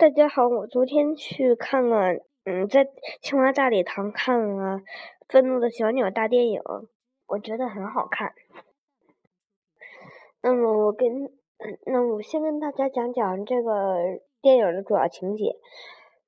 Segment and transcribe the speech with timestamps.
[0.00, 2.14] 大家好，我昨天去看了，
[2.46, 2.88] 嗯，在
[3.20, 4.78] 清华大礼堂看了
[5.28, 6.62] 《愤怒的小鸟》大电影，
[7.26, 8.32] 我觉得很好看。
[10.42, 11.30] 那么我跟，
[11.84, 13.98] 那我先跟大家讲讲这个
[14.40, 15.56] 电影的主要情节。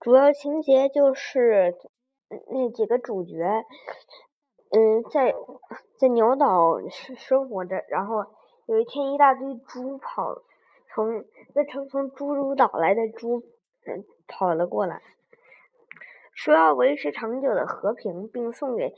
[0.00, 1.74] 主要情节就是
[2.50, 3.64] 那几个主角，
[4.70, 5.34] 嗯，在
[5.98, 8.26] 在鸟岛生生活着，然后
[8.66, 10.42] 有一天一大堆猪跑，
[10.94, 13.42] 从那成从猪猪岛来的猪。
[13.84, 15.02] 嗯，跑了过来，
[16.34, 18.94] 说要维持长久的和平，并送给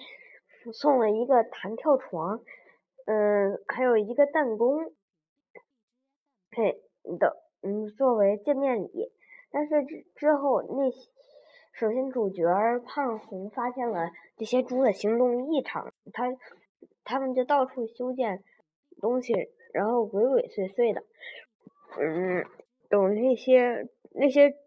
[0.75, 2.43] 送了一个弹跳床，
[3.07, 4.93] 嗯，还有一个弹弓，
[6.51, 6.83] 嘿
[7.19, 9.11] 的，嗯，作为见面礼。
[9.51, 10.91] 但是之之后，那
[11.73, 12.45] 首先主角
[12.85, 16.25] 胖红发现了这些猪的行动异常，他
[17.05, 18.45] 他们就到处修建
[19.01, 19.33] 东西，
[19.73, 21.03] 然后鬼鬼祟祟的，
[21.99, 22.45] 嗯，
[22.91, 24.59] 等那些那些。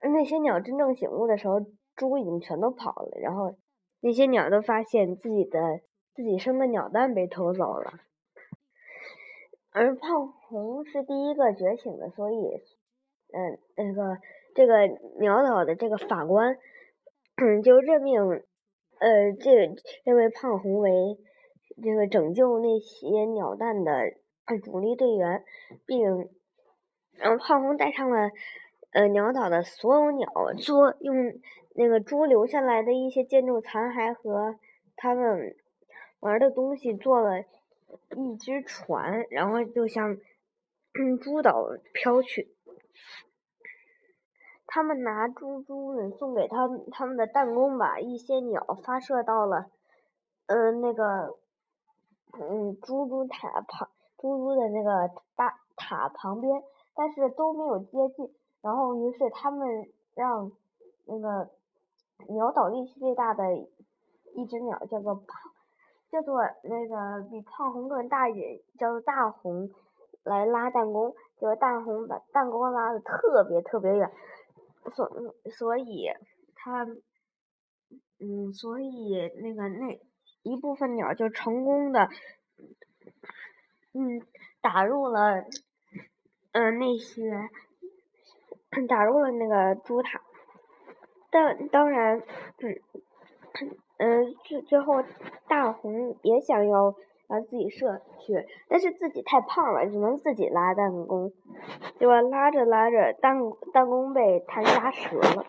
[0.00, 1.60] 那些鸟真正醒悟的时候，
[1.96, 3.18] 猪已经全都跑了。
[3.20, 3.56] 然后
[4.00, 5.80] 那些鸟都发现自己的
[6.14, 7.92] 自己生的鸟蛋被偷走了。
[9.72, 12.62] 而胖红是第一个觉醒的，所以，
[13.32, 14.18] 嗯，那个
[14.54, 14.86] 这个
[15.18, 16.56] 鸟岛的这个法官，
[17.36, 19.74] 嗯，就任命，呃，这
[20.04, 21.18] 认为胖红为
[21.82, 23.92] 这个拯救那些鸟蛋的
[24.62, 25.44] 主力队员，
[25.86, 26.30] 并
[27.18, 28.30] 让胖红带上了。
[28.94, 31.40] 呃，鸟岛的所有鸟做用
[31.74, 34.56] 那个猪留下来的一些建筑残骸和
[34.94, 35.56] 他们
[36.20, 37.40] 玩的东西做了
[38.16, 40.16] 一只船，然后就向
[41.20, 42.54] 猪岛飘去。
[44.64, 49.72] 他们拿猪猪送给他他们的弹弓，把一些鸟发射到了
[50.46, 51.36] 嗯那个
[52.38, 56.62] 嗯猪猪塔旁猪猪的那个大塔旁边，
[56.94, 58.32] 但是都没有接近。
[58.64, 60.50] 然后，于是他们让
[61.04, 61.50] 那个
[62.30, 63.54] 鸟岛力气最大的
[64.34, 65.52] 一只鸟，叫做胖，
[66.10, 69.68] 叫做那个比胖红更大一点，叫做大红，
[70.22, 71.14] 来拉弹弓。
[71.38, 74.10] 结果大红把弹弓拉的特别特别远，
[74.90, 75.10] 所
[75.50, 76.08] 所以
[76.54, 76.86] 他，
[78.18, 80.00] 嗯，所以那个那
[80.42, 82.08] 一部分鸟就成功的，
[83.92, 84.22] 嗯，
[84.62, 85.44] 打入了，
[86.52, 87.50] 嗯，那些。
[88.86, 90.20] 打入了那个猪塔，
[91.30, 92.20] 但当然，
[92.58, 92.80] 嗯，
[93.98, 95.02] 嗯，最最后
[95.48, 96.94] 大红也想要
[97.26, 101.32] 把自己射去，但是自己太胖了，只能自己拉弹弓，
[101.98, 103.38] 结果拉着拉着弹
[103.72, 105.46] 弹弓被弹压折了，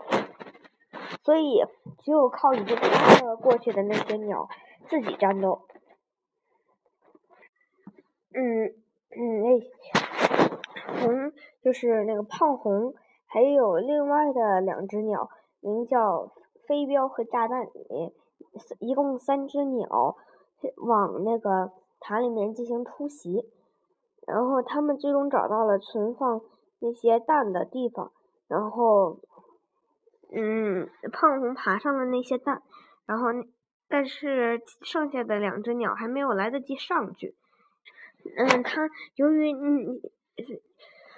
[1.21, 1.63] 所以
[2.03, 4.47] 只有靠已经拉了过去的那些鸟
[4.87, 5.67] 自己战斗。
[8.33, 8.65] 嗯
[9.17, 9.59] 嗯，那
[11.01, 11.31] 红
[11.61, 12.93] 就是那个胖红。
[13.27, 16.31] 还有另外的两只鸟，名叫
[16.67, 17.67] 飞镖和炸弹，
[18.79, 20.15] 一共三只鸟
[20.77, 23.49] 往那个塔里面进行突袭，
[24.25, 26.41] 然后他们最终找到了存放
[26.79, 28.11] 那些蛋的地方，
[28.47, 29.19] 然后，
[30.31, 32.63] 嗯，胖红爬上了那些蛋，
[33.05, 33.27] 然后，
[33.89, 37.35] 但是剩下的两只鸟还没有来得及上去，
[38.37, 40.01] 嗯，它由于嗯。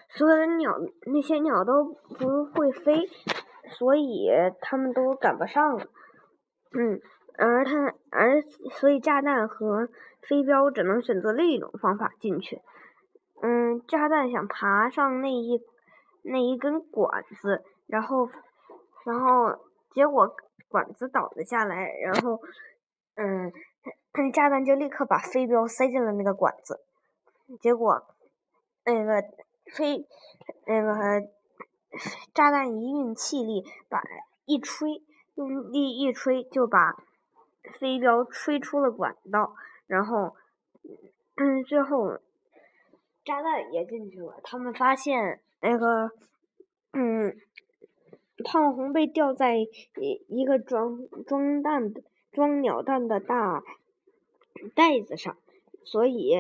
[0.09, 0.73] 所有的鸟，
[1.06, 1.84] 那些鸟都
[2.18, 3.07] 不会飞，
[3.69, 4.29] 所以
[4.62, 5.78] 他们都赶不上。
[6.72, 7.00] 嗯，
[7.38, 8.41] 而它，而
[8.72, 9.90] 所以炸弹和
[10.22, 12.62] 飞镖只能选择另一种方法进去。
[13.41, 15.62] 嗯，炸弹想爬上那一
[16.23, 18.29] 那一根管子，然后，
[19.06, 19.59] 然后
[19.94, 20.34] 结果
[20.69, 22.40] 管子倒了下来，然后，
[23.16, 23.51] 嗯，
[24.31, 26.79] 炸弹就立刻把飞镖塞进了那个管子，
[27.59, 28.01] 结果
[28.85, 29.22] 那个。
[29.73, 30.07] 飞，
[30.66, 31.28] 那个
[32.33, 34.01] 炸弹一运气力，把
[34.45, 35.03] 一吹，
[35.35, 36.95] 用力一吹，就把
[37.79, 39.55] 飞镖吹出了管道，
[39.88, 40.35] 然后，
[41.35, 42.19] 嗯，最后
[43.25, 44.39] 炸弹也进去了。
[44.44, 46.11] 他们发现那个，
[46.94, 47.35] 嗯，
[48.46, 49.69] 胖红被吊在一
[50.28, 53.64] 一个装装蛋的装鸟蛋的大
[54.75, 55.37] 袋子上，
[55.84, 56.35] 所以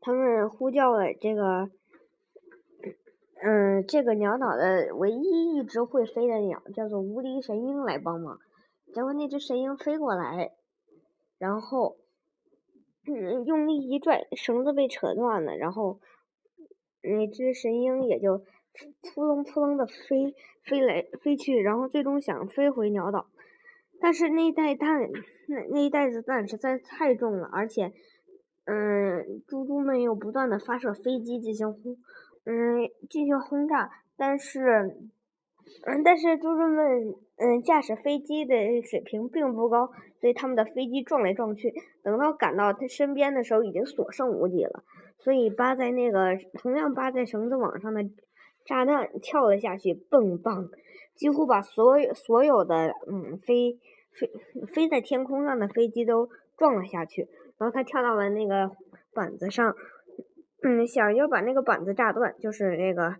[0.00, 1.70] 他们呼叫了这个。
[3.42, 8.38] 嗯，这个鸟岛的唯一一只会飞的鸟叫做无敌神鹰来帮忙。
[8.92, 10.52] 结果那只神鹰飞过来，
[11.38, 11.96] 然后
[13.06, 16.00] 嗯用力一拽，绳子被扯断了，然后
[17.02, 18.44] 那只神鹰也就
[19.14, 23.30] 扑棱扑棱的飞飞来飞去，然后最终想飞回鸟岛，
[24.00, 25.08] 但是那袋蛋
[25.48, 27.94] 那那一袋子蛋实在太重了，而且
[28.66, 31.96] 嗯猪猪们又不断的发射飞机进行轰。
[32.44, 34.96] 嗯，进行轰炸，但是
[35.86, 39.90] 嗯，但是猪猪们，嗯，驾驶飞机的水平并不高，
[40.20, 41.72] 所以他们的飞机撞来撞去。
[42.02, 44.82] 等到赶到他身边的时候，已经所剩无几了。
[45.18, 48.02] 所以扒在那个同样扒在绳子网上的
[48.64, 50.70] 炸弹跳了下去，蹦蹦，
[51.14, 53.78] 几乎把所有所有的嗯飞
[54.12, 54.30] 飞
[54.66, 57.28] 飞在天空上的飞机都撞了下去。
[57.58, 58.70] 然后他跳到了那个
[59.12, 59.76] 板子上，
[60.62, 63.16] 嗯，想要把那个板子炸断，就是那个。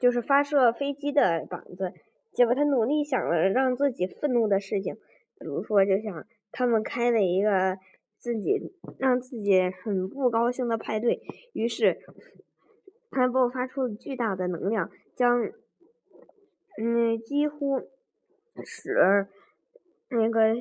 [0.00, 1.92] 就是发射飞机的板子，
[2.34, 4.96] 结果他努力想了让自己愤怒的事情，
[5.38, 7.78] 比如说，就像他们开了一个
[8.18, 11.22] 自己让自己很不高兴的派对，
[11.54, 11.98] 于是
[13.10, 15.46] 他爆发出了巨大的能量，将
[16.76, 17.80] 嗯几乎
[18.62, 19.26] 使
[20.10, 20.54] 那个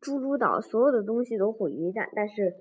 [0.00, 2.54] 猪猪岛所有的东西都毁于一旦，但是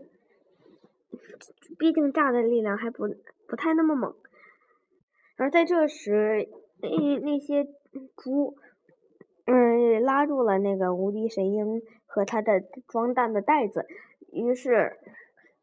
[1.78, 3.08] 毕竟炸的力量还不
[3.48, 4.16] 不太那么猛。
[5.38, 6.48] 而在这时，
[6.82, 7.66] 那那些
[8.16, 8.56] 猪，
[9.46, 13.86] 嗯，拉住了那个无敌神鹰和他的装弹的袋子，
[14.32, 14.98] 于是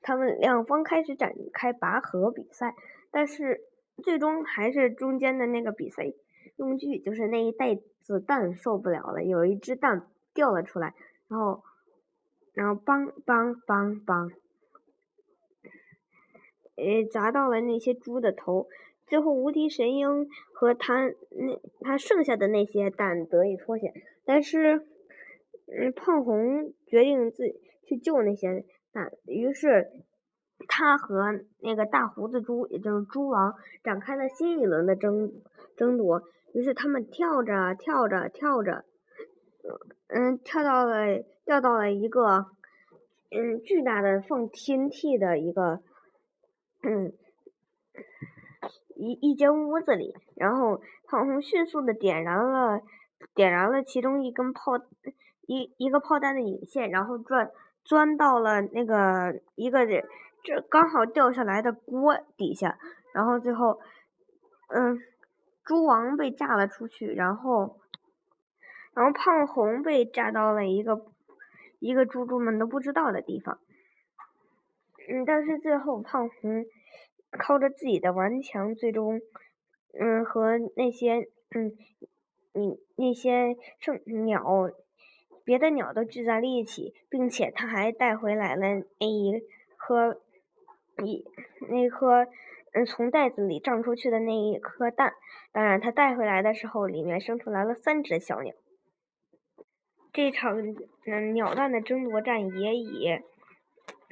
[0.02, 2.74] 他们两方开始展开拔河比赛。
[3.10, 3.60] 但是
[4.02, 6.12] 最终还是中间的那个比赛
[6.56, 10.94] 用具，就是那一袋子蛋受不了了，有一只蛋掉了出来，
[11.28, 11.62] 然后，
[12.54, 14.30] 然后梆梆梆梆，
[16.82, 18.66] 呃，砸到了那些猪的头。
[19.06, 23.92] 最后，无敌神鹰和他那他剩下的那些蛋得以脱险，
[24.24, 24.86] 但是，
[25.66, 29.90] 嗯，胖红决定自己去救那些蛋，于是
[30.66, 35.32] 他和那个大胡子猪，也就是猪王，展开了新一轮的争
[35.76, 36.22] 争夺。
[36.54, 38.84] 于是他们跳着跳着跳着，
[40.08, 42.46] 嗯，跳到了掉到了一个
[43.30, 45.80] 嗯巨大的放 TNT 的一个
[46.82, 47.12] 嗯。
[48.94, 52.80] 一一间屋子里，然后胖红迅速的点燃了
[53.34, 54.78] 点燃了其中一根炮
[55.48, 57.50] 一一个炮弹的引线，然后钻
[57.82, 62.78] 钻到了那个一个这刚好掉下来的锅底下，
[63.12, 63.80] 然后最后
[64.68, 65.00] 嗯，
[65.64, 67.80] 猪王被炸了出去，然后
[68.94, 71.06] 然后胖红被炸到了一个
[71.80, 73.58] 一个猪猪们都不知道的地方，
[75.12, 76.64] 嗯，但是最后胖红。
[77.38, 79.18] 靠着自己的顽强，最终，
[79.98, 81.72] 嗯，和那些，嗯，
[82.52, 84.44] 你那些剩鸟，
[85.42, 89.42] 别的鸟都聚在了一起，并且他还带回来了那一
[89.78, 90.20] 颗，
[91.02, 91.24] 一
[91.70, 92.26] 那颗，
[92.74, 95.14] 嗯，从袋子里胀出去的那一颗蛋。
[95.50, 98.52] 当然，他带回来的时候，里面生出来了三只小鸟。
[100.12, 100.60] 这场，
[101.06, 103.20] 嗯，鸟蛋的争夺战也以，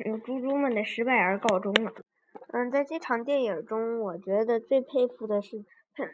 [0.04, 1.92] 嗯，猪猪们的失败而告终了。
[2.52, 5.64] 嗯，在这场电影中，我觉得最佩服的是，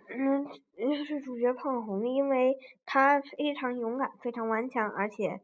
[0.08, 0.46] 嗯，
[0.76, 5.40] 就是主角胖红，因为他非常勇敢，非常顽强，而且，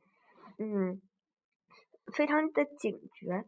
[0.59, 1.01] 嗯，
[2.13, 3.45] 非常的警觉，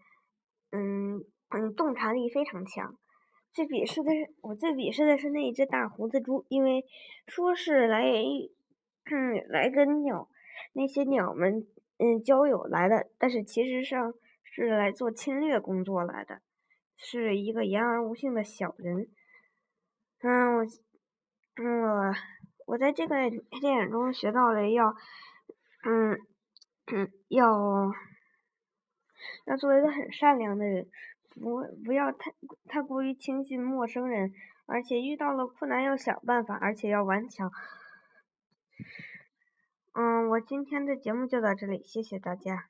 [0.70, 2.96] 嗯嗯，洞察力非常强。
[3.52, 6.84] 最鄙视的是，我最鄙视的是那一只大胡子猪，因为
[7.26, 8.04] 说是来，
[9.10, 10.28] 嗯，来跟鸟
[10.72, 11.66] 那些鸟们
[11.98, 14.12] 嗯交友来的，但是其实上
[14.54, 16.40] 是来做侵略工作来的。
[16.96, 19.08] 是一个言而无信的小人。
[20.20, 20.64] 嗯，我，
[21.56, 22.14] 嗯，
[22.66, 23.16] 我在这个
[23.60, 24.94] 电影中学到了要，
[25.84, 26.16] 嗯，
[26.92, 27.92] 嗯，要，
[29.46, 30.88] 要做一个很善良的人，
[31.34, 32.32] 不不要太
[32.68, 34.32] 太过于轻信陌生人，
[34.66, 37.50] 而且遇到了困难要想办法，而且要顽强。
[39.94, 42.68] 嗯，我今天的节目就到这里，谢谢大家。